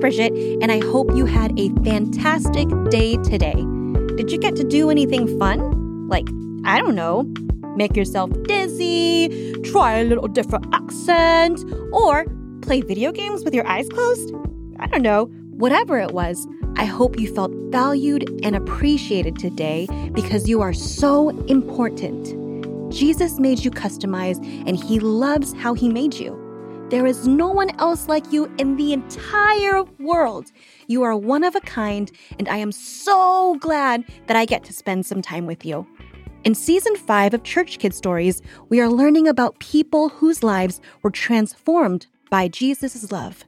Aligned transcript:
Bridget, 0.00 0.32
and 0.62 0.70
I 0.70 0.80
hope 0.80 1.10
you 1.14 1.26
had 1.26 1.58
a 1.58 1.68
fantastic 1.84 2.68
day 2.90 3.16
today. 3.18 3.64
Did 4.16 4.30
you 4.30 4.38
get 4.38 4.56
to 4.56 4.64
do 4.64 4.90
anything 4.90 5.38
fun? 5.38 6.08
Like, 6.08 6.28
I 6.64 6.78
don't 6.78 6.94
know, 6.94 7.24
make 7.76 7.96
yourself 7.96 8.30
dizzy, 8.44 9.52
try 9.64 9.98
a 9.98 10.04
little 10.04 10.28
different 10.28 10.66
accent, 10.74 11.64
or 11.92 12.24
play 12.62 12.80
video 12.80 13.12
games 13.12 13.44
with 13.44 13.54
your 13.54 13.66
eyes 13.66 13.88
closed? 13.88 14.32
I 14.78 14.86
don't 14.86 15.02
know. 15.02 15.26
Whatever 15.50 15.98
it 15.98 16.12
was, 16.12 16.46
I 16.76 16.84
hope 16.84 17.18
you 17.18 17.32
felt 17.34 17.52
valued 17.70 18.28
and 18.44 18.54
appreciated 18.54 19.38
today 19.38 19.88
because 20.12 20.48
you 20.48 20.60
are 20.60 20.72
so 20.72 21.30
important. 21.46 22.36
Jesus 22.92 23.38
made 23.38 23.64
you 23.64 23.70
customized 23.70 24.44
and 24.66 24.76
he 24.76 25.00
loves 25.00 25.52
how 25.54 25.74
he 25.74 25.88
made 25.88 26.14
you. 26.14 26.47
There 26.90 27.04
is 27.04 27.28
no 27.28 27.48
one 27.48 27.68
else 27.78 28.08
like 28.08 28.32
you 28.32 28.50
in 28.56 28.76
the 28.76 28.94
entire 28.94 29.82
world. 29.98 30.50
You 30.86 31.02
are 31.02 31.14
one 31.14 31.44
of 31.44 31.54
a 31.54 31.60
kind, 31.60 32.10
and 32.38 32.48
I 32.48 32.56
am 32.56 32.72
so 32.72 33.56
glad 33.56 34.04
that 34.26 34.38
I 34.38 34.46
get 34.46 34.64
to 34.64 34.72
spend 34.72 35.04
some 35.04 35.20
time 35.20 35.44
with 35.44 35.66
you. 35.66 35.86
In 36.44 36.54
season 36.54 36.96
five 36.96 37.34
of 37.34 37.42
Church 37.42 37.78
Kid 37.78 37.92
Stories, 37.92 38.40
we 38.70 38.80
are 38.80 38.88
learning 38.88 39.28
about 39.28 39.58
people 39.58 40.08
whose 40.08 40.42
lives 40.42 40.80
were 41.02 41.10
transformed 41.10 42.06
by 42.30 42.48
Jesus' 42.48 43.12
love. 43.12 43.44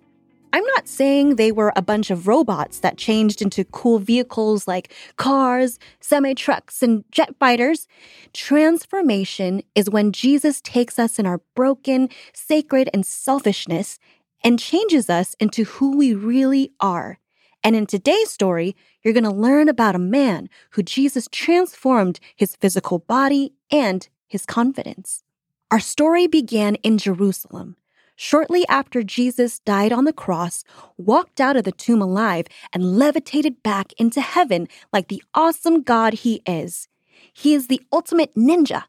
I'm 0.53 0.65
not 0.65 0.89
saying 0.89 1.37
they 1.37 1.53
were 1.53 1.73
a 1.77 1.83
bunch 1.83 2.11
of 2.11 2.27
robots 2.27 2.81
that 2.81 2.97
changed 2.97 3.41
into 3.41 3.65
cool 3.65 4.01
vehicles 4.01 4.67
like 4.67 4.93
cars, 5.17 5.79
semi 6.01 6.35
trucks, 6.35 6.83
and 6.83 7.05
jet 7.13 7.37
fighters. 7.39 7.87
Transformation 8.33 9.63
is 9.77 9.89
when 9.89 10.11
Jesus 10.11 10.61
takes 10.61 10.99
us 10.99 11.19
in 11.21 11.27
our 11.27 11.41
broken, 11.55 12.09
sacred, 12.33 12.91
and 12.93 13.07
selfishness 13.07 13.99
and 14.43 14.59
changes 14.59 15.09
us 15.09 15.35
into 15.39 15.65
who 15.65 15.97
we 15.97 16.15
really 16.15 16.73
are. 16.81 17.19
And 17.63 17.77
in 17.77 17.87
today's 17.87 18.31
story, 18.31 18.75
you're 19.03 19.15
going 19.15 19.25
to 19.25 19.31
learn 19.31 19.69
about 19.69 19.95
a 19.95 20.01
man 20.01 20.49
who 20.71 20.83
Jesus 20.83 21.29
transformed 21.31 22.19
his 22.35 22.57
physical 22.57 22.99
body 22.99 23.53
and 23.71 24.09
his 24.27 24.47
confidence. 24.47 25.23
Our 25.71 25.81
story 25.81 26.27
began 26.27 26.75
in 26.77 26.99
Jerusalem 26.99 27.77
shortly 28.21 28.69
after 28.69 29.03
Jesus 29.03 29.61
died 29.61 29.93
on 29.93 30.05
the 30.05 30.13
cross, 30.13 30.63
walked 30.99 31.41
out 31.41 31.57
of 31.57 31.65
the 31.65 31.73
tomb 31.73 32.03
alive, 32.03 32.45
and 32.71 32.99
levitated 32.99 33.63
back 33.63 33.95
into 33.97 34.21
heaven 34.21 34.69
like 34.93 35.09
the 35.09 35.23
awesome 35.33 35.81
God 35.81 36.13
he 36.13 36.43
is. 36.47 36.87
He 37.33 37.55
is 37.55 37.69
the 37.69 37.81
ultimate 37.91 38.35
ninja. 38.35 38.85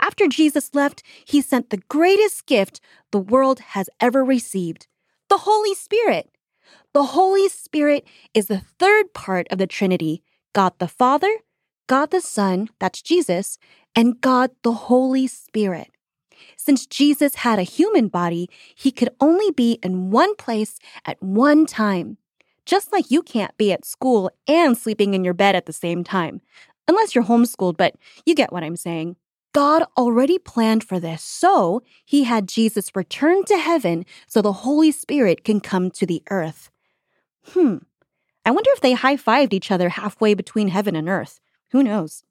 After 0.00 0.26
Jesus 0.26 0.74
left, 0.74 1.04
he 1.24 1.40
sent 1.40 1.70
the 1.70 1.84
greatest 1.88 2.46
gift 2.46 2.80
the 3.12 3.20
world 3.20 3.60
has 3.60 3.88
ever 4.00 4.24
received 4.24 4.88
the 5.28 5.38
Holy 5.38 5.74
Spirit. 5.74 6.28
The 6.92 7.04
Holy 7.04 7.48
Spirit 7.48 8.04
is 8.34 8.48
the 8.48 8.62
third 8.80 9.14
part 9.14 9.46
of 9.52 9.58
the 9.58 9.68
Trinity 9.68 10.24
God 10.54 10.72
the 10.80 10.88
Father, 10.88 11.32
God 11.86 12.10
the 12.10 12.20
Son, 12.20 12.68
that's 12.80 13.00
Jesus, 13.00 13.58
and 13.94 14.20
God 14.20 14.50
the 14.64 14.72
Holy 14.72 15.28
Spirit. 15.28 15.95
Since 16.56 16.86
Jesus 16.86 17.36
had 17.36 17.58
a 17.58 17.62
human 17.62 18.08
body, 18.08 18.48
he 18.74 18.90
could 18.90 19.10
only 19.20 19.50
be 19.50 19.78
in 19.82 20.10
one 20.10 20.34
place 20.36 20.78
at 21.04 21.22
one 21.22 21.66
time. 21.66 22.18
Just 22.64 22.92
like 22.92 23.10
you 23.10 23.22
can't 23.22 23.56
be 23.56 23.72
at 23.72 23.84
school 23.84 24.30
and 24.48 24.76
sleeping 24.76 25.14
in 25.14 25.24
your 25.24 25.34
bed 25.34 25.54
at 25.54 25.66
the 25.66 25.72
same 25.72 26.02
time. 26.02 26.40
Unless 26.88 27.14
you're 27.14 27.24
homeschooled, 27.24 27.76
but 27.76 27.94
you 28.24 28.34
get 28.34 28.52
what 28.52 28.64
I'm 28.64 28.76
saying. 28.76 29.16
God 29.52 29.84
already 29.96 30.38
planned 30.38 30.84
for 30.84 31.00
this, 31.00 31.22
so 31.22 31.82
he 32.04 32.24
had 32.24 32.46
Jesus 32.46 32.94
return 32.94 33.44
to 33.44 33.56
heaven 33.56 34.04
so 34.26 34.42
the 34.42 34.52
Holy 34.52 34.90
Spirit 34.90 35.44
can 35.44 35.60
come 35.60 35.90
to 35.92 36.04
the 36.04 36.22
earth. 36.28 36.70
Hmm. 37.52 37.78
I 38.44 38.50
wonder 38.50 38.70
if 38.74 38.80
they 38.80 38.92
high 38.92 39.16
fived 39.16 39.54
each 39.54 39.70
other 39.70 39.88
halfway 39.88 40.34
between 40.34 40.68
heaven 40.68 40.94
and 40.94 41.08
earth. 41.08 41.40
Who 41.70 41.82
knows? 41.82 42.22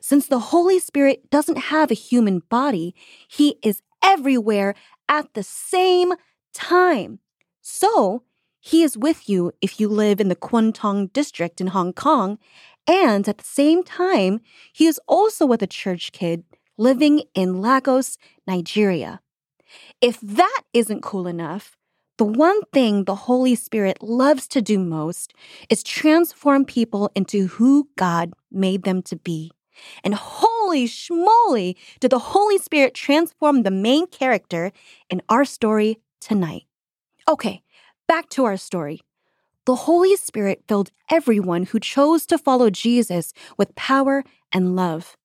Since 0.00 0.26
the 0.26 0.38
Holy 0.38 0.78
Spirit 0.78 1.30
doesn't 1.30 1.58
have 1.58 1.90
a 1.90 1.94
human 1.94 2.40
body, 2.48 2.94
he 3.28 3.58
is 3.62 3.82
everywhere 4.02 4.74
at 5.08 5.32
the 5.34 5.42
same 5.42 6.14
time. 6.54 7.20
So, 7.60 8.22
he 8.60 8.82
is 8.82 8.98
with 8.98 9.28
you 9.28 9.52
if 9.60 9.78
you 9.78 9.88
live 9.88 10.20
in 10.20 10.28
the 10.28 10.36
Kwun 10.36 11.12
district 11.12 11.60
in 11.60 11.68
Hong 11.68 11.92
Kong, 11.92 12.38
and 12.86 13.28
at 13.28 13.38
the 13.38 13.44
same 13.44 13.82
time, 13.82 14.40
he 14.72 14.86
is 14.86 15.00
also 15.06 15.46
with 15.46 15.62
a 15.62 15.66
church 15.66 16.12
kid 16.12 16.44
living 16.78 17.22
in 17.34 17.60
Lagos, 17.60 18.18
Nigeria. 18.46 19.20
If 20.00 20.20
that 20.20 20.62
isn't 20.72 21.02
cool 21.02 21.26
enough, 21.26 21.76
the 22.18 22.24
one 22.24 22.62
thing 22.72 23.04
the 23.04 23.14
Holy 23.14 23.54
Spirit 23.54 24.02
loves 24.02 24.46
to 24.48 24.62
do 24.62 24.78
most 24.78 25.34
is 25.68 25.82
transform 25.82 26.64
people 26.64 27.10
into 27.14 27.46
who 27.48 27.88
God 27.96 28.32
made 28.50 28.84
them 28.84 29.02
to 29.02 29.16
be. 29.16 29.50
And 30.04 30.14
holy 30.14 30.86
schmoly, 30.86 31.76
did 32.00 32.10
the 32.10 32.18
Holy 32.18 32.58
Spirit 32.58 32.94
transform 32.94 33.62
the 33.62 33.70
main 33.70 34.06
character 34.06 34.72
in 35.10 35.22
our 35.28 35.44
story 35.44 35.98
tonight. 36.20 36.64
Okay, 37.28 37.62
back 38.06 38.28
to 38.30 38.44
our 38.44 38.56
story. 38.56 39.00
The 39.66 39.74
Holy 39.74 40.14
Spirit 40.16 40.62
filled 40.68 40.92
everyone 41.10 41.64
who 41.64 41.80
chose 41.80 42.24
to 42.26 42.38
follow 42.38 42.70
Jesus 42.70 43.32
with 43.58 43.74
power 43.74 44.22
and 44.52 44.76
love. 44.76 45.16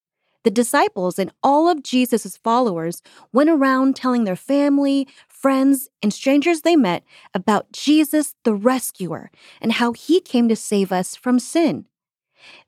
The 0.43 0.49
disciples 0.49 1.19
and 1.19 1.31
all 1.43 1.69
of 1.69 1.83
Jesus' 1.83 2.37
followers 2.37 3.03
went 3.31 3.51
around 3.51 3.95
telling 3.95 4.23
their 4.23 4.35
family, 4.35 5.07
friends, 5.27 5.89
and 6.01 6.11
strangers 6.11 6.61
they 6.61 6.75
met 6.75 7.03
about 7.35 7.71
Jesus 7.71 8.33
the 8.43 8.55
rescuer 8.55 9.29
and 9.61 9.73
how 9.73 9.93
he 9.93 10.19
came 10.19 10.49
to 10.49 10.55
save 10.55 10.91
us 10.91 11.15
from 11.15 11.37
sin. 11.37 11.85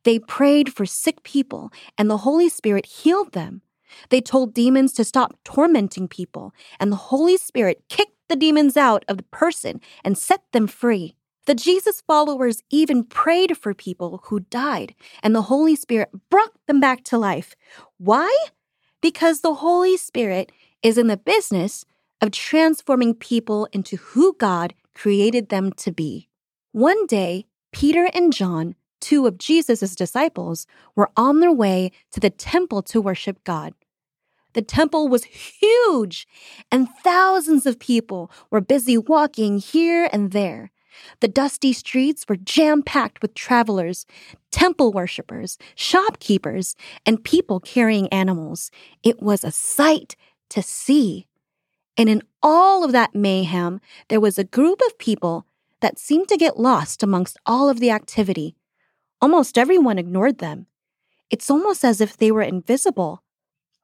They 0.03 0.19
prayed 0.19 0.73
for 0.73 0.85
sick 0.85 1.23
people, 1.23 1.71
and 1.97 2.09
the 2.09 2.17
Holy 2.17 2.49
Spirit 2.49 2.85
healed 2.85 3.33
them. 3.33 3.61
They 4.09 4.21
told 4.21 4.53
demons 4.53 4.93
to 4.93 5.03
stop 5.03 5.35
tormenting 5.43 6.07
people, 6.07 6.53
and 6.79 6.91
the 6.91 6.97
Holy 7.11 7.37
Spirit 7.37 7.83
kicked 7.89 8.17
the 8.29 8.35
demons 8.35 8.77
out 8.77 9.05
of 9.07 9.17
the 9.17 9.23
person 9.23 9.81
and 10.03 10.17
set 10.17 10.41
them 10.51 10.67
free. 10.67 11.15
The 11.45 11.55
Jesus 11.55 12.01
followers 12.07 12.63
even 12.69 13.03
prayed 13.03 13.57
for 13.57 13.73
people 13.73 14.21
who 14.25 14.39
died, 14.39 14.95
and 15.21 15.35
the 15.35 15.43
Holy 15.43 15.75
Spirit 15.75 16.09
brought 16.29 16.53
them 16.67 16.79
back 16.79 17.03
to 17.05 17.17
life. 17.17 17.55
Why? 17.97 18.33
Because 19.01 19.41
the 19.41 19.55
Holy 19.55 19.97
Spirit 19.97 20.51
is 20.81 20.97
in 20.97 21.07
the 21.07 21.17
business 21.17 21.85
of 22.21 22.31
transforming 22.31 23.13
people 23.13 23.67
into 23.73 23.97
who 23.97 24.35
God 24.39 24.73
created 24.95 25.49
them 25.49 25.73
to 25.73 25.91
be. 25.91 26.29
One 26.71 27.05
day, 27.07 27.45
Peter 27.73 28.09
and 28.13 28.31
John 28.31 28.75
two 29.03 29.27
of 29.27 29.37
Jesus' 29.37 29.95
disciples 29.95 30.65
were 30.95 31.11
on 31.17 31.41
their 31.41 31.51
way 31.51 31.91
to 32.13 32.21
the 32.21 32.29
temple 32.29 32.81
to 32.83 33.01
worship 33.01 33.43
God. 33.43 33.73
The 34.53 34.61
temple 34.61 35.09
was 35.09 35.25
huge, 35.25 36.25
and 36.71 36.87
thousands 37.03 37.65
of 37.65 37.79
people 37.79 38.31
were 38.49 38.61
busy 38.61 38.97
walking 38.97 39.59
here 39.59 40.07
and 40.13 40.31
there. 40.31 40.71
The 41.19 41.27
dusty 41.27 41.73
streets 41.73 42.25
were 42.29 42.37
jam 42.37 42.81
packed 42.81 43.21
with 43.21 43.33
travelers, 43.33 44.05
temple 44.51 44.93
worshippers, 44.93 45.57
shopkeepers, 45.75 46.75
and 47.05 47.23
people 47.23 47.59
carrying 47.59 48.07
animals. 48.07 48.71
It 49.03 49.21
was 49.21 49.43
a 49.43 49.51
sight 49.51 50.15
to 50.51 50.61
see. 50.61 51.27
And 51.97 52.07
in 52.07 52.21
all 52.41 52.85
of 52.85 52.93
that 52.93 53.13
mayhem, 53.13 53.81
there 54.07 54.21
was 54.21 54.37
a 54.37 54.43
group 54.43 54.79
of 54.87 54.97
people 54.97 55.45
that 55.81 55.99
seemed 55.99 56.29
to 56.29 56.37
get 56.37 56.59
lost 56.59 57.03
amongst 57.03 57.37
all 57.45 57.69
of 57.69 57.81
the 57.81 57.91
activity. 57.91 58.55
Almost 59.23 59.57
everyone 59.57 59.97
ignored 59.97 60.39
them. 60.39 60.67
It's 61.29 61.49
almost 61.49 61.85
as 61.85 62.01
if 62.01 62.17
they 62.17 62.29
were 62.29 62.41
invisible. 62.41 63.23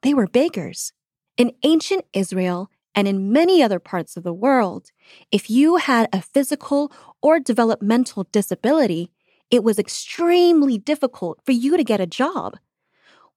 They 0.01 0.13
were 0.13 0.27
beggars. 0.27 0.91
In 1.37 1.53
ancient 1.63 2.03
Israel 2.11 2.69
and 2.93 3.07
in 3.07 3.31
many 3.31 3.63
other 3.63 3.79
parts 3.79 4.17
of 4.17 4.23
the 4.23 4.33
world, 4.33 4.91
if 5.31 5.49
you 5.49 5.77
had 5.77 6.09
a 6.11 6.21
physical 6.21 6.91
or 7.21 7.39
developmental 7.39 8.27
disability, 8.33 9.13
it 9.49 9.63
was 9.63 9.79
extremely 9.79 10.77
difficult 10.77 11.39
for 11.45 11.53
you 11.53 11.77
to 11.77 11.85
get 11.85 12.01
a 12.01 12.05
job. 12.05 12.57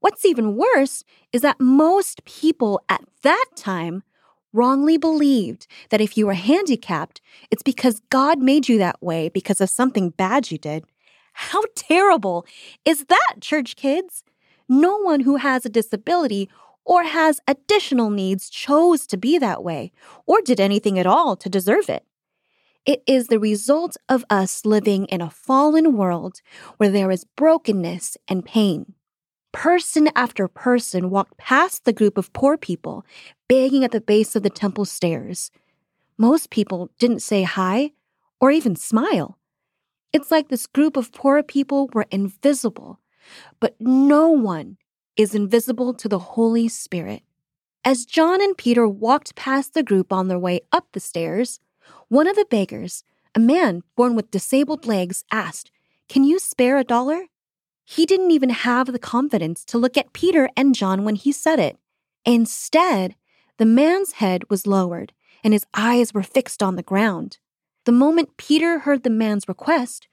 What's 0.00 0.24
even 0.24 0.56
worse 0.56 1.04
is 1.32 1.42
that 1.42 1.60
most 1.60 2.24
people 2.24 2.80
at 2.88 3.04
that 3.22 3.46
time 3.54 4.02
wrongly 4.52 4.98
believed 4.98 5.68
that 5.90 6.00
if 6.00 6.16
you 6.16 6.26
were 6.26 6.34
handicapped, 6.34 7.20
it's 7.52 7.62
because 7.62 8.02
God 8.10 8.40
made 8.40 8.68
you 8.68 8.78
that 8.78 9.00
way 9.00 9.28
because 9.28 9.60
of 9.60 9.70
something 9.70 10.10
bad 10.10 10.50
you 10.50 10.58
did. 10.58 10.84
How 11.32 11.62
terrible 11.74 12.46
is 12.84 13.06
that, 13.06 13.36
church 13.40 13.76
kids? 13.76 14.24
No 14.68 14.98
one 14.98 15.20
who 15.20 15.36
has 15.36 15.66
a 15.66 15.70
disability 15.70 16.48
or 16.84 17.04
has 17.04 17.40
additional 17.46 18.10
needs 18.10 18.50
chose 18.50 19.06
to 19.06 19.16
be 19.16 19.38
that 19.38 19.62
way 19.62 19.92
or 20.26 20.40
did 20.40 20.60
anything 20.60 20.98
at 20.98 21.06
all 21.06 21.36
to 21.36 21.48
deserve 21.48 21.88
it. 21.88 22.04
It 22.84 23.02
is 23.06 23.28
the 23.28 23.38
result 23.38 23.96
of 24.08 24.24
us 24.28 24.66
living 24.66 25.04
in 25.06 25.20
a 25.20 25.30
fallen 25.30 25.96
world 25.96 26.40
where 26.78 26.90
there 26.90 27.10
is 27.12 27.24
brokenness 27.36 28.16
and 28.26 28.44
pain. 28.44 28.94
Person 29.52 30.08
after 30.16 30.48
person 30.48 31.10
walked 31.10 31.36
past 31.36 31.84
the 31.84 31.92
group 31.92 32.18
of 32.18 32.32
poor 32.32 32.56
people 32.56 33.04
begging 33.48 33.84
at 33.84 33.92
the 33.92 34.00
base 34.00 34.34
of 34.34 34.42
the 34.42 34.50
temple 34.50 34.84
stairs. 34.84 35.50
Most 36.18 36.50
people 36.50 36.90
didn't 36.98 37.20
say 37.20 37.42
hi 37.42 37.92
or 38.40 38.50
even 38.50 38.74
smile. 38.74 39.38
It's 40.12 40.30
like 40.30 40.48
this 40.48 40.66
group 40.66 40.96
of 40.96 41.12
poor 41.12 41.42
people 41.42 41.88
were 41.94 42.06
invisible, 42.10 43.00
but 43.60 43.76
no 43.80 44.28
one 44.28 44.76
is 45.16 45.34
invisible 45.34 45.94
to 45.94 46.08
the 46.08 46.18
Holy 46.18 46.68
Spirit. 46.68 47.22
As 47.84 48.04
John 48.04 48.42
and 48.42 48.56
Peter 48.56 48.86
walked 48.86 49.34
past 49.34 49.74
the 49.74 49.82
group 49.82 50.12
on 50.12 50.28
their 50.28 50.38
way 50.38 50.60
up 50.70 50.86
the 50.92 51.00
stairs, 51.00 51.60
one 52.08 52.26
of 52.26 52.36
the 52.36 52.46
beggars, 52.50 53.04
a 53.34 53.40
man 53.40 53.82
born 53.96 54.14
with 54.14 54.30
disabled 54.30 54.86
legs, 54.86 55.24
asked, 55.32 55.70
Can 56.08 56.24
you 56.24 56.38
spare 56.38 56.76
a 56.76 56.84
dollar? 56.84 57.24
He 57.84 58.06
didn't 58.06 58.30
even 58.30 58.50
have 58.50 58.92
the 58.92 58.98
confidence 58.98 59.64
to 59.66 59.78
look 59.78 59.96
at 59.96 60.12
Peter 60.12 60.48
and 60.56 60.74
John 60.74 61.04
when 61.04 61.16
he 61.16 61.32
said 61.32 61.58
it. 61.58 61.78
Instead, 62.24 63.16
the 63.58 63.66
man's 63.66 64.12
head 64.12 64.48
was 64.50 64.66
lowered 64.66 65.12
and 65.42 65.52
his 65.52 65.66
eyes 65.74 66.14
were 66.14 66.22
fixed 66.22 66.62
on 66.62 66.76
the 66.76 66.82
ground. 66.82 67.38
The 67.84 67.92
moment 67.92 68.36
Peter 68.36 68.80
heard 68.80 69.02
the 69.02 69.10
man's 69.10 69.48
request, 69.48 70.06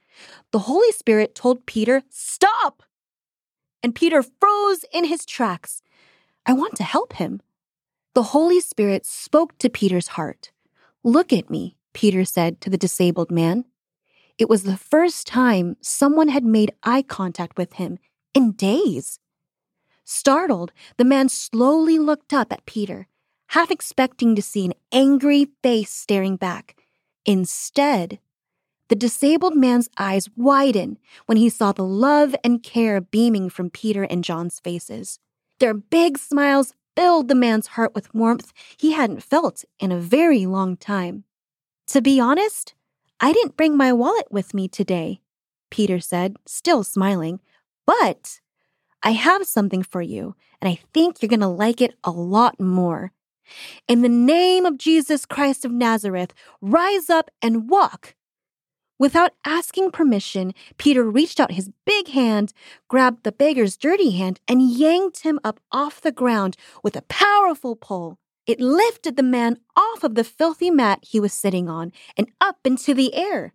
the 0.50 0.60
Holy 0.60 0.90
Spirit 0.92 1.34
told 1.34 1.66
Peter, 1.66 2.02
Stop! 2.08 2.82
And 3.82 3.94
Peter 3.94 4.22
froze 4.22 4.84
in 4.92 5.04
his 5.04 5.24
tracks. 5.24 5.82
I 6.44 6.52
want 6.52 6.74
to 6.76 6.82
help 6.82 7.14
him. 7.14 7.40
The 8.14 8.34
Holy 8.34 8.60
Spirit 8.60 9.06
spoke 9.06 9.56
to 9.58 9.70
Peter's 9.70 10.08
heart. 10.08 10.50
Look 11.04 11.32
at 11.32 11.48
me, 11.48 11.76
Peter 11.92 12.24
said 12.24 12.60
to 12.60 12.70
the 12.70 12.76
disabled 12.76 13.30
man. 13.30 13.64
It 14.36 14.48
was 14.48 14.64
the 14.64 14.76
first 14.76 15.26
time 15.26 15.76
someone 15.80 16.28
had 16.28 16.44
made 16.44 16.72
eye 16.82 17.02
contact 17.02 17.56
with 17.56 17.74
him 17.74 17.98
in 18.34 18.52
days. 18.52 19.20
Startled, 20.04 20.72
the 20.96 21.04
man 21.04 21.28
slowly 21.28 21.98
looked 21.98 22.32
up 22.32 22.52
at 22.52 22.66
Peter, 22.66 23.06
half 23.48 23.70
expecting 23.70 24.34
to 24.34 24.42
see 24.42 24.66
an 24.66 24.74
angry 24.90 25.48
face 25.62 25.92
staring 25.92 26.36
back. 26.36 26.79
Instead, 27.30 28.18
the 28.88 28.96
disabled 28.96 29.54
man's 29.54 29.88
eyes 29.96 30.28
widened 30.34 30.98
when 31.26 31.38
he 31.38 31.48
saw 31.48 31.70
the 31.70 31.84
love 31.84 32.34
and 32.42 32.64
care 32.64 33.00
beaming 33.00 33.48
from 33.48 33.70
Peter 33.70 34.02
and 34.02 34.24
John's 34.24 34.58
faces. 34.58 35.20
Their 35.60 35.72
big 35.72 36.18
smiles 36.18 36.74
filled 36.96 37.28
the 37.28 37.36
man's 37.36 37.68
heart 37.68 37.94
with 37.94 38.12
warmth 38.12 38.52
he 38.76 38.94
hadn't 38.94 39.22
felt 39.22 39.64
in 39.78 39.92
a 39.92 40.00
very 40.00 40.44
long 40.44 40.76
time. 40.76 41.22
To 41.86 42.02
be 42.02 42.18
honest, 42.18 42.74
I 43.20 43.32
didn't 43.32 43.56
bring 43.56 43.76
my 43.76 43.92
wallet 43.92 44.26
with 44.32 44.52
me 44.52 44.66
today, 44.66 45.20
Peter 45.70 46.00
said, 46.00 46.34
still 46.46 46.82
smiling, 46.82 47.38
but 47.86 48.40
I 49.04 49.12
have 49.12 49.46
something 49.46 49.84
for 49.84 50.02
you, 50.02 50.34
and 50.60 50.68
I 50.68 50.80
think 50.92 51.22
you're 51.22 51.28
going 51.28 51.38
to 51.38 51.46
like 51.46 51.80
it 51.80 51.94
a 52.02 52.10
lot 52.10 52.58
more. 52.58 53.12
In 53.88 54.02
the 54.02 54.08
name 54.08 54.66
of 54.66 54.78
Jesus 54.78 55.26
Christ 55.26 55.64
of 55.64 55.72
Nazareth, 55.72 56.32
rise 56.60 57.10
up 57.10 57.30
and 57.42 57.68
walk. 57.68 58.14
Without 58.98 59.32
asking 59.46 59.92
permission, 59.92 60.52
Peter 60.76 61.02
reached 61.02 61.40
out 61.40 61.52
his 61.52 61.70
big 61.86 62.08
hand, 62.08 62.52
grabbed 62.86 63.24
the 63.24 63.32
beggar's 63.32 63.78
dirty 63.78 64.10
hand, 64.10 64.40
and 64.46 64.70
yanked 64.70 65.22
him 65.22 65.40
up 65.42 65.58
off 65.72 66.02
the 66.02 66.12
ground 66.12 66.54
with 66.84 66.96
a 66.96 67.02
powerful 67.02 67.74
pull. 67.74 68.18
It 68.46 68.60
lifted 68.60 69.16
the 69.16 69.22
man 69.22 69.58
off 69.74 70.04
of 70.04 70.16
the 70.16 70.24
filthy 70.24 70.70
mat 70.70 70.98
he 71.02 71.18
was 71.18 71.32
sitting 71.32 71.68
on 71.68 71.92
and 72.16 72.30
up 72.40 72.58
into 72.64 72.92
the 72.92 73.14
air. 73.14 73.54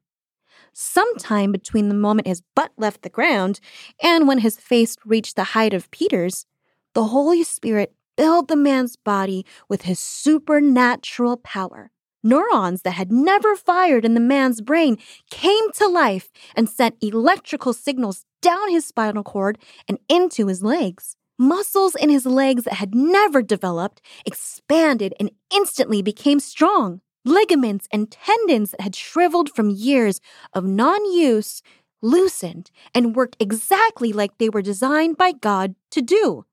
Sometime 0.73 1.51
between 1.51 1.89
the 1.89 1.95
moment 1.95 2.27
his 2.27 2.41
butt 2.55 2.71
left 2.77 3.01
the 3.03 3.09
ground 3.09 3.59
and 4.01 4.27
when 4.27 4.39
his 4.39 4.57
face 4.57 4.95
reached 5.05 5.35
the 5.35 5.53
height 5.55 5.73
of 5.73 5.91
Peter's, 5.91 6.45
the 6.93 7.05
Holy 7.05 7.43
Spirit 7.43 7.93
filled 8.17 8.47
the 8.47 8.55
man's 8.55 8.95
body 8.95 9.45
with 9.69 9.83
his 9.83 9.99
supernatural 9.99 11.37
power. 11.37 11.91
Neurons 12.23 12.81
that 12.81 12.91
had 12.91 13.11
never 13.11 13.55
fired 13.55 14.03
in 14.03 14.15
the 14.15 14.19
man's 14.19 14.59
brain 14.59 14.97
came 15.29 15.71
to 15.73 15.87
life 15.87 16.31
and 16.55 16.67
sent 16.67 16.97
electrical 17.01 17.71
signals 17.71 18.25
down 18.41 18.69
his 18.69 18.85
spinal 18.85 19.23
cord 19.23 19.59
and 19.87 19.99
into 20.09 20.47
his 20.47 20.63
legs. 20.63 21.15
Muscles 21.37 21.95
in 21.95 22.09
his 22.09 22.25
legs 22.25 22.63
that 22.63 22.75
had 22.75 22.95
never 22.95 23.41
developed 23.41 24.01
expanded 24.25 25.13
and 25.19 25.29
instantly 25.53 26.01
became 26.01 26.39
strong. 26.39 27.01
Ligaments 27.25 27.87
and 27.91 28.09
tendons 28.09 28.71
that 28.71 28.81
had 28.81 28.95
shriveled 28.95 29.49
from 29.49 29.69
years 29.69 30.21
of 30.53 30.65
non 30.65 31.05
use 31.11 31.61
loosened 32.01 32.71
and 32.93 33.15
worked 33.15 33.35
exactly 33.39 34.13
like 34.13 34.37
they 34.37 34.49
were 34.49 34.61
designed 34.61 35.17
by 35.17 35.31
God 35.31 35.75
to 35.91 36.01
do. 36.01 36.45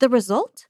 The 0.00 0.08
result? 0.08 0.67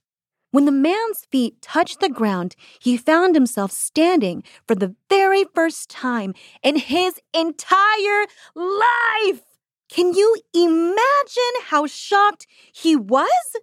When 0.51 0.65
the 0.65 0.71
man's 0.71 1.25
feet 1.31 1.61
touched 1.61 1.99
the 1.99 2.09
ground, 2.09 2.55
he 2.79 2.97
found 2.97 3.35
himself 3.35 3.71
standing 3.71 4.43
for 4.67 4.73
the 4.73 4.95
very 5.07 5.45
first 5.53 5.89
time 5.91 6.33
in 6.63 6.75
his 6.75 7.19
entire 7.35 8.25
life. 8.55 9.41
Can 9.89 10.13
you 10.15 10.37
imagine 10.55 11.55
how 11.65 11.85
shocked 11.85 12.47
he 12.73 12.95
was? 12.95 13.55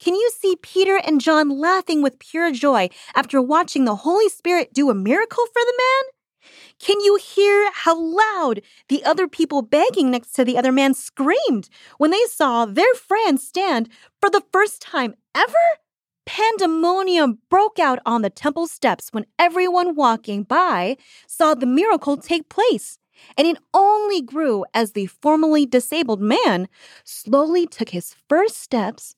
Can 0.00 0.14
you 0.14 0.30
see 0.36 0.56
Peter 0.56 0.96
and 0.96 1.20
John 1.20 1.48
laughing 1.48 2.02
with 2.02 2.18
pure 2.18 2.50
joy 2.50 2.88
after 3.14 3.40
watching 3.40 3.84
the 3.84 3.96
Holy 3.96 4.28
Spirit 4.28 4.74
do 4.74 4.90
a 4.90 4.94
miracle 4.94 5.46
for 5.46 5.62
the 5.64 5.74
man? 5.78 6.50
Can 6.80 7.00
you 7.00 7.16
hear 7.16 7.70
how 7.72 7.98
loud 7.98 8.62
the 8.88 9.04
other 9.04 9.28
people 9.28 9.62
begging 9.62 10.10
next 10.10 10.32
to 10.32 10.44
the 10.44 10.58
other 10.58 10.72
man 10.72 10.92
screamed 10.92 11.68
when 11.98 12.10
they 12.10 12.24
saw 12.28 12.64
their 12.64 12.94
friend 12.94 13.40
stand 13.40 13.88
for 14.20 14.28
the 14.28 14.42
first 14.52 14.82
time 14.82 15.14
ever? 15.34 15.85
Pandemonium 16.26 17.38
broke 17.48 17.78
out 17.78 18.00
on 18.04 18.22
the 18.22 18.30
temple 18.30 18.66
steps 18.66 19.08
when 19.12 19.26
everyone 19.38 19.94
walking 19.94 20.42
by 20.42 20.96
saw 21.26 21.54
the 21.54 21.66
miracle 21.66 22.16
take 22.16 22.48
place, 22.48 22.98
and 23.38 23.46
it 23.46 23.56
only 23.72 24.20
grew 24.20 24.64
as 24.74 24.92
the 24.92 25.06
formerly 25.06 25.64
disabled 25.64 26.20
man 26.20 26.68
slowly 27.04 27.66
took 27.66 27.90
his 27.90 28.16
first 28.28 28.56
steps, 28.58 29.14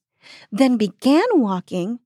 then 0.53 0.77
began 0.77 1.27
walking, 1.33 1.99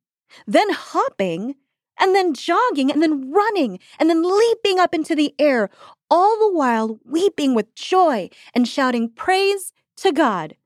then 0.46 0.70
hopping, 0.70 1.56
and 1.98 2.14
then 2.14 2.32
jogging, 2.32 2.90
and 2.90 3.02
then 3.02 3.32
running, 3.32 3.80
and 3.98 4.08
then 4.08 4.22
leaping 4.22 4.78
up 4.78 4.94
into 4.94 5.14
the 5.14 5.34
air, 5.38 5.68
all 6.10 6.38
the 6.38 6.56
while 6.56 6.98
weeping 7.04 7.54
with 7.54 7.74
joy 7.74 8.30
and 8.54 8.68
shouting 8.68 9.10
praise 9.10 9.72
to 9.96 10.12
God. 10.12 10.56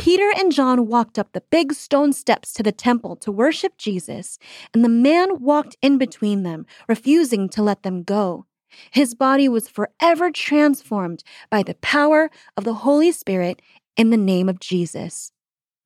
Peter 0.00 0.30
and 0.38 0.50
John 0.50 0.86
walked 0.86 1.18
up 1.18 1.32
the 1.32 1.42
big 1.50 1.74
stone 1.74 2.14
steps 2.14 2.54
to 2.54 2.62
the 2.62 2.72
temple 2.72 3.16
to 3.16 3.30
worship 3.30 3.76
Jesus, 3.76 4.38
and 4.72 4.82
the 4.82 4.88
man 4.88 5.40
walked 5.40 5.76
in 5.82 5.98
between 5.98 6.42
them, 6.42 6.64
refusing 6.88 7.50
to 7.50 7.62
let 7.62 7.82
them 7.82 8.02
go. 8.02 8.46
His 8.90 9.14
body 9.14 9.46
was 9.46 9.68
forever 9.68 10.30
transformed 10.30 11.22
by 11.50 11.62
the 11.62 11.74
power 11.74 12.30
of 12.56 12.64
the 12.64 12.72
Holy 12.72 13.12
Spirit 13.12 13.60
in 13.94 14.08
the 14.08 14.16
name 14.16 14.48
of 14.48 14.58
Jesus. 14.58 15.32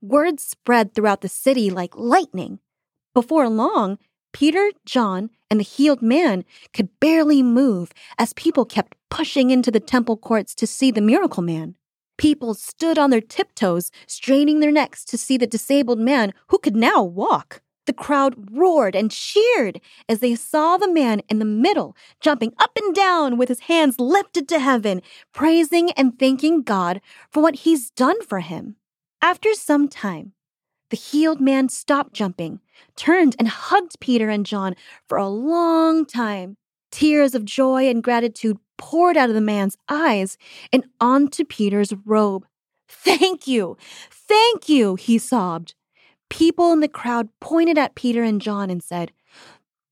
Word 0.00 0.38
spread 0.38 0.94
throughout 0.94 1.20
the 1.20 1.28
city 1.28 1.68
like 1.68 1.96
lightning. 1.96 2.60
Before 3.14 3.48
long, 3.48 3.98
Peter, 4.32 4.70
John, 4.86 5.30
and 5.50 5.58
the 5.58 5.64
healed 5.64 6.02
man 6.02 6.44
could 6.72 7.00
barely 7.00 7.42
move 7.42 7.92
as 8.16 8.32
people 8.34 8.64
kept 8.64 8.96
pushing 9.10 9.50
into 9.50 9.72
the 9.72 9.80
temple 9.80 10.16
courts 10.16 10.54
to 10.54 10.68
see 10.68 10.92
the 10.92 11.00
miracle 11.00 11.42
man. 11.42 11.74
People 12.16 12.54
stood 12.54 12.98
on 12.98 13.10
their 13.10 13.20
tiptoes, 13.20 13.90
straining 14.06 14.60
their 14.60 14.72
necks 14.72 15.04
to 15.06 15.18
see 15.18 15.36
the 15.36 15.46
disabled 15.46 15.98
man 15.98 16.32
who 16.48 16.58
could 16.58 16.76
now 16.76 17.02
walk. 17.02 17.60
The 17.86 17.92
crowd 17.92 18.50
roared 18.50 18.96
and 18.96 19.10
cheered 19.10 19.80
as 20.08 20.20
they 20.20 20.34
saw 20.34 20.76
the 20.76 20.90
man 20.90 21.20
in 21.28 21.38
the 21.38 21.44
middle, 21.44 21.96
jumping 22.20 22.52
up 22.58 22.70
and 22.76 22.94
down 22.94 23.36
with 23.36 23.48
his 23.48 23.60
hands 23.60 24.00
lifted 24.00 24.48
to 24.48 24.58
heaven, 24.58 25.02
praising 25.32 25.90
and 25.92 26.18
thanking 26.18 26.62
God 26.62 27.00
for 27.30 27.42
what 27.42 27.56
he's 27.56 27.90
done 27.90 28.22
for 28.22 28.40
him. 28.40 28.76
After 29.20 29.52
some 29.52 29.88
time, 29.88 30.32
the 30.90 30.96
healed 30.96 31.40
man 31.40 31.68
stopped 31.68 32.14
jumping, 32.14 32.60
turned 32.96 33.36
and 33.38 33.48
hugged 33.48 34.00
Peter 34.00 34.30
and 34.30 34.46
John 34.46 34.76
for 35.08 35.18
a 35.18 35.28
long 35.28 36.06
time. 36.06 36.56
Tears 36.90 37.34
of 37.34 37.44
joy 37.44 37.88
and 37.88 38.02
gratitude 38.02 38.58
poured 38.76 39.16
out 39.16 39.28
of 39.28 39.34
the 39.34 39.40
man's 39.40 39.76
eyes 39.88 40.36
and 40.72 40.84
onto 41.00 41.44
Peter's 41.44 41.92
robe. 42.04 42.46
Thank 42.88 43.46
you! 43.46 43.76
Thank 44.10 44.68
you! 44.68 44.94
he 44.94 45.18
sobbed. 45.18 45.74
People 46.28 46.72
in 46.72 46.80
the 46.80 46.88
crowd 46.88 47.28
pointed 47.40 47.78
at 47.78 47.94
Peter 47.94 48.22
and 48.22 48.40
John 48.40 48.70
and 48.70 48.82
said, 48.82 49.12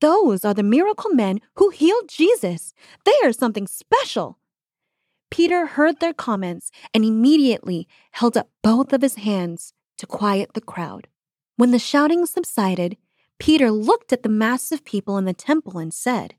Those 0.01 0.43
are 0.43 0.53
the 0.53 0.63
miracle 0.63 1.13
men 1.13 1.39
who 1.55 1.69
healed 1.69 2.09
Jesus. 2.09 2.73
They 3.05 3.15
are 3.23 3.33
something 3.33 3.67
special. 3.67 4.39
Peter 5.29 5.65
heard 5.65 5.99
their 5.99 6.13
comments 6.13 6.69
and 6.93 7.03
immediately 7.03 7.87
held 8.11 8.37
up 8.37 8.49
both 8.61 8.93
of 8.93 9.01
his 9.01 9.15
hands 9.15 9.73
to 9.97 10.05
quiet 10.05 10.53
the 10.53 10.61
crowd. 10.61 11.07
When 11.55 11.71
the 11.71 11.79
shouting 11.79 12.25
subsided, 12.25 12.97
Peter 13.39 13.71
looked 13.71 14.13
at 14.13 14.23
the 14.23 14.29
mass 14.29 14.71
of 14.71 14.85
people 14.85 15.17
in 15.17 15.25
the 15.25 15.33
temple 15.33 15.77
and 15.77 15.93
said, 15.93 16.35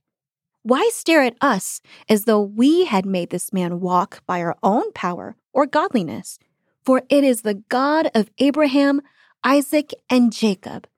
why 0.65 0.89
stare 0.95 1.23
at 1.23 1.37
us 1.43 1.83
as 2.09 2.25
though 2.25 2.41
we 2.41 2.87
had 2.87 3.05
made 3.05 3.29
this 3.29 3.53
man 3.53 3.81
walk 3.81 4.23
by 4.27 4.41
our 4.41 4.57
own 4.63 4.93
power 4.93 5.37
or 5.53 5.67
godliness? 5.67 6.39
For 6.87 7.03
it 7.11 7.23
is 7.23 7.43
the 7.43 7.63
God 7.69 8.11
of 8.15 8.31
Abraham, 8.39 9.03
Isaac, 9.45 9.91
and 10.09 10.33
Jacob, 10.33 10.89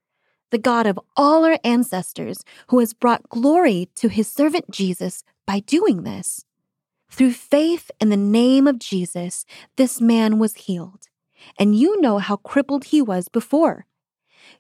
the 0.53 0.59
God 0.59 0.87
of 0.87 1.01
all 1.17 1.45
our 1.45 1.59
ancestors, 1.65 2.45
who 2.69 2.79
has 2.79 2.95
brought 2.95 3.29
glory 3.29 3.89
to 3.97 4.09
his 4.09 4.31
servant 4.31 4.71
Jesus 4.71 5.25
by 5.47 5.59
doing 5.59 6.05
this. 6.05 6.45
Through 7.11 7.33
faith 7.33 7.91
in 8.01 8.09
the 8.09 8.17
name 8.17 8.69
of 8.69 8.79
Jesus, 8.79 9.45
this 9.75 10.01
man 10.01 10.39
was 10.39 10.55
healed. 10.55 11.09
And 11.59 11.75
you 11.75 12.01
know 12.01 12.19
how 12.19 12.37
crippled 12.37 12.85
he 12.85 13.03
was 13.03 13.29
before. 13.29 13.87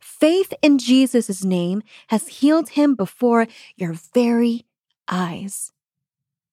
Faith 0.01 0.53
in 0.63 0.79
Jesus' 0.79 1.45
name 1.45 1.83
has 2.09 2.27
healed 2.27 2.71
him 2.71 2.97
before 2.97 3.47
your 3.77 3.95
very 4.13 4.67
eyes. 5.09 5.73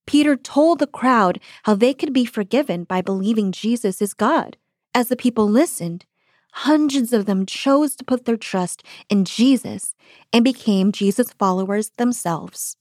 Peter 0.05 0.35
told 0.35 0.79
the 0.79 0.87
crowd 0.87 1.39
how 1.63 1.75
they 1.75 1.93
could 1.93 2.13
be 2.13 2.25
forgiven 2.25 2.83
by 2.83 3.01
believing 3.01 3.51
Jesus 3.51 4.01
is 4.01 4.13
God. 4.13 4.57
As 4.93 5.07
the 5.07 5.15
people 5.15 5.47
listened, 5.47 6.05
hundreds 6.51 7.13
of 7.13 7.25
them 7.25 7.45
chose 7.45 7.95
to 7.95 8.03
put 8.03 8.25
their 8.25 8.37
trust 8.37 8.83
in 9.09 9.25
Jesus 9.25 9.95
and 10.31 10.43
became 10.43 10.91
Jesus 10.91 11.31
followers 11.33 11.91
themselves. 11.97 12.77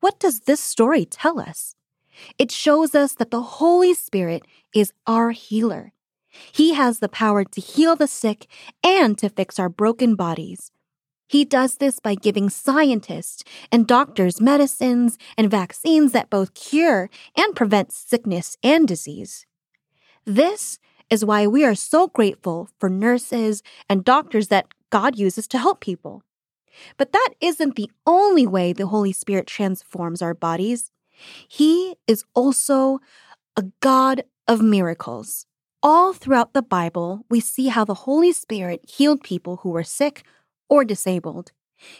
What 0.00 0.18
does 0.20 0.40
this 0.40 0.60
story 0.60 1.04
tell 1.04 1.40
us? 1.40 1.74
It 2.38 2.50
shows 2.50 2.94
us 2.94 3.14
that 3.14 3.30
the 3.30 3.42
Holy 3.42 3.92
Spirit 3.92 4.44
is 4.74 4.92
our 5.06 5.32
healer. 5.32 5.92
He 6.52 6.74
has 6.74 6.98
the 6.98 7.08
power 7.08 7.44
to 7.44 7.60
heal 7.60 7.96
the 7.96 8.06
sick 8.06 8.46
and 8.84 9.18
to 9.18 9.28
fix 9.28 9.58
our 9.58 9.68
broken 9.68 10.14
bodies. 10.14 10.70
He 11.26 11.44
does 11.44 11.76
this 11.76 11.98
by 11.98 12.14
giving 12.14 12.48
scientists 12.50 13.42
and 13.72 13.86
doctors 13.86 14.40
medicines 14.40 15.18
and 15.36 15.50
vaccines 15.50 16.12
that 16.12 16.30
both 16.30 16.54
cure 16.54 17.10
and 17.36 17.56
prevent 17.56 17.92
sickness 17.92 18.56
and 18.62 18.86
disease. 18.86 19.46
This 20.24 20.78
is 21.10 21.24
why 21.24 21.46
we 21.46 21.64
are 21.64 21.74
so 21.74 22.08
grateful 22.08 22.68
for 22.78 22.88
nurses 22.88 23.62
and 23.88 24.04
doctors 24.04 24.48
that 24.48 24.66
God 24.90 25.18
uses 25.18 25.46
to 25.48 25.58
help 25.58 25.80
people. 25.80 26.22
But 26.96 27.12
that 27.12 27.30
isn't 27.40 27.76
the 27.76 27.90
only 28.06 28.46
way 28.46 28.72
the 28.72 28.86
Holy 28.86 29.12
Spirit 29.12 29.46
transforms 29.46 30.22
our 30.22 30.34
bodies. 30.34 30.90
He 31.48 31.96
is 32.06 32.24
also 32.34 33.00
a 33.56 33.64
God 33.80 34.24
of 34.46 34.60
miracles. 34.60 35.46
All 35.82 36.12
throughout 36.12 36.52
the 36.52 36.62
Bible, 36.62 37.24
we 37.30 37.40
see 37.40 37.68
how 37.68 37.84
the 37.84 37.94
Holy 37.94 38.32
Spirit 38.32 38.80
healed 38.88 39.22
people 39.22 39.58
who 39.58 39.70
were 39.70 39.84
sick 39.84 40.24
or 40.68 40.84
disabled. 40.84 41.52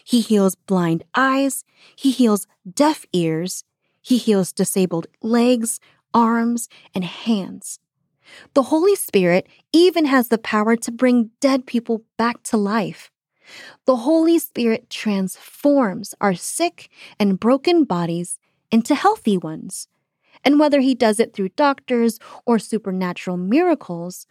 He 0.03 0.21
heals 0.21 0.55
blind 0.55 1.03
eyes, 1.15 1.63
he 1.95 2.11
heals 2.11 2.47
deaf 2.71 3.05
ears, 3.13 3.63
he 4.01 4.17
heals 4.17 4.51
disabled 4.51 5.07
legs, 5.21 5.79
arms, 6.13 6.67
and 6.95 7.03
hands. 7.03 7.79
The 8.53 8.63
Holy 8.63 8.95
Spirit 8.95 9.47
even 9.71 10.05
has 10.05 10.29
the 10.29 10.37
power 10.37 10.75
to 10.75 10.91
bring 10.91 11.31
dead 11.39 11.65
people 11.65 12.03
back 12.17 12.43
to 12.43 12.57
life. 12.57 13.11
The 13.85 13.97
Holy 13.97 14.39
Spirit 14.39 14.89
transforms 14.89 16.13
our 16.19 16.33
sick 16.33 16.89
and 17.19 17.39
broken 17.39 17.83
bodies 17.85 18.39
into 18.71 18.95
healthy 18.95 19.37
ones. 19.37 19.87
And 20.43 20.59
whether 20.59 20.81
he 20.81 20.93
does 20.93 21.19
it 21.19 21.33
through 21.33 21.49
doctors 21.49 22.19
or 22.45 22.59
supernatural 22.59 23.37
miracles, 23.37 24.27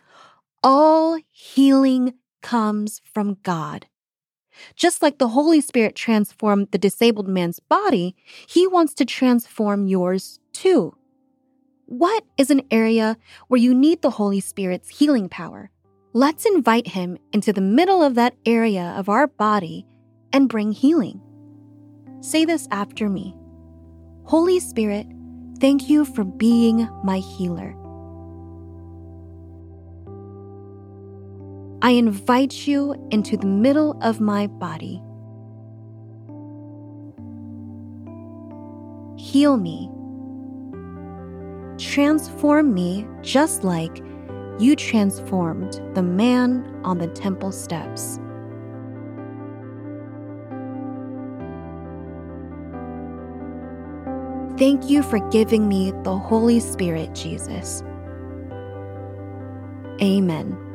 all 0.63 1.19
healing 1.31 2.15
comes 2.43 3.01
from 3.05 3.39
God. 3.43 3.87
Just 4.75 5.03
like 5.03 5.19
the 5.19 5.29
Holy 5.29 5.61
Spirit 5.61 5.95
transformed 5.95 6.69
the 6.71 6.79
disabled 6.79 7.29
man's 7.29 7.61
body, 7.61 8.17
he 8.47 8.67
wants 8.67 8.95
to 8.95 9.05
transform 9.05 9.87
yours 9.87 10.41
too. 10.53 10.97
What 11.87 12.25
is 12.37 12.51
an 12.51 12.63
area 12.71 13.17
where 13.49 13.61
you 13.61 13.75
need 13.75 14.03
the 14.03 14.11
Holy 14.11 14.41
Spirit's 14.41 14.89
healing 14.89 15.29
power? 15.29 15.71
Let's 16.13 16.47
invite 16.47 16.89
him 16.89 17.19
into 17.33 17.53
the 17.53 17.61
middle 17.61 18.03
of 18.03 18.15
that 18.15 18.35
area 18.45 18.95
of 18.97 19.09
our 19.09 19.27
body 19.27 19.87
and 20.33 20.49
bring 20.49 20.73
healing. 20.73 21.21
Say 22.21 22.45
this 22.45 22.67
after 22.71 23.09
me 23.09 23.37
Holy 24.25 24.59
Spirit, 24.59 25.07
thank 25.61 25.89
you 25.89 26.05
for 26.05 26.25
being 26.25 26.89
my 27.05 27.19
healer. 27.19 27.77
I 31.87 31.91
invite 31.91 32.67
you 32.67 32.97
into 33.13 33.37
the 33.37 33.47
middle 33.47 33.97
of 34.03 34.21
my 34.21 34.49
body. 34.49 35.01
Heal 39.17 39.57
me. 39.57 39.89
Transform 41.79 42.75
me 42.75 43.07
just 43.23 43.63
like 43.63 44.03
you 44.59 44.75
transformed 44.75 45.81
the 45.95 46.03
man 46.03 46.69
on 46.83 46.99
the 46.99 47.07
temple 47.07 47.53
steps. 47.53 48.19
Thank 54.59 54.91
you 54.91 55.05
for 55.05 55.21
giving 55.31 55.69
me 55.69 55.93
the 56.03 56.19
Holy 56.19 56.59
Spirit, 56.59 57.15
Jesus. 57.15 57.85
Amen. 60.03 60.66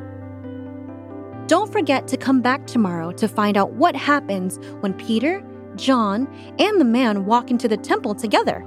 Don't 1.52 1.70
forget 1.70 2.08
to 2.08 2.16
come 2.16 2.40
back 2.40 2.66
tomorrow 2.66 3.12
to 3.12 3.28
find 3.28 3.58
out 3.58 3.72
what 3.72 3.94
happens 3.94 4.58
when 4.80 4.94
Peter, 4.94 5.44
John, 5.76 6.26
and 6.58 6.80
the 6.80 6.84
man 6.86 7.26
walk 7.26 7.50
into 7.50 7.68
the 7.68 7.76
temple 7.76 8.14
together. 8.14 8.64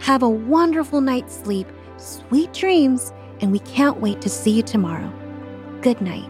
Have 0.00 0.22
a 0.22 0.28
wonderful 0.28 1.00
night's 1.00 1.34
sleep, 1.34 1.66
sweet 1.96 2.52
dreams, 2.52 3.14
and 3.40 3.50
we 3.50 3.60
can't 3.60 4.02
wait 4.02 4.20
to 4.20 4.28
see 4.28 4.50
you 4.50 4.62
tomorrow. 4.62 5.10
Good 5.80 6.02
night. 6.02 6.28